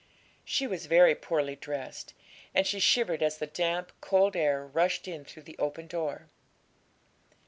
She 0.43 0.65
was 0.65 0.87
very 0.87 1.13
poorly 1.13 1.55
dressed, 1.55 2.15
and 2.55 2.65
she 2.65 2.79
shivered 2.79 3.21
as 3.21 3.37
the 3.37 3.45
damp, 3.45 3.91
cold 4.01 4.35
air 4.35 4.65
rushed 4.65 5.07
in 5.07 5.25
through 5.25 5.43
the 5.43 5.59
open 5.59 5.85
door. 5.85 6.27